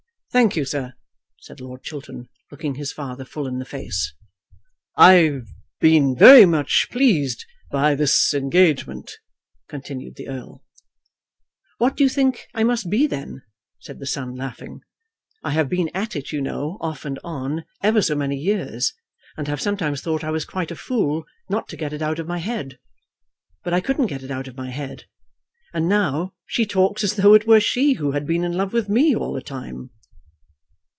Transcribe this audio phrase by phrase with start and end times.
[0.33, 0.93] "Thank you, sir,"
[1.41, 4.13] said Lord Chiltern, looking his father full in the face.
[4.95, 5.47] "I have
[5.81, 9.17] been very much pleased by this engagement,"
[9.67, 10.63] continued the Earl.
[11.79, 13.41] "What do you think I must be, then?"
[13.79, 14.79] said the son, laughing.
[15.43, 18.93] "I have been at it, you know, off and on, ever so many years;
[19.35, 22.25] and have sometimes thought I was quite a fool not to get it out of
[22.27, 22.79] my head.
[23.65, 25.03] But I couldn't get it out of my head.
[25.73, 28.87] And now she talks as though it were she who had been in love with
[28.87, 29.89] me all the time!"